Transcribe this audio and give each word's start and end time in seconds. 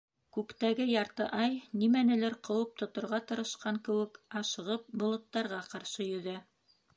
Күктәге 0.35 0.85
ярты 0.91 1.27
ай, 1.39 1.57
нимәнелер 1.81 2.37
ҡыуып 2.47 2.71
тоторға 2.83 3.19
тырышҡан 3.33 3.77
кеүек 3.89 4.19
ашығып, 4.43 4.89
болоттарға 5.05 5.61
ҡаршы 5.77 6.09
йөҙә. 6.09 6.35